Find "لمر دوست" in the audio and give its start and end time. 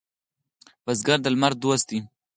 1.33-1.85